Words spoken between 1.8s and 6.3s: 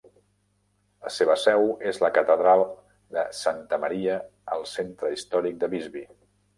és la catedral de Sankta Maria al centre històric de Visby.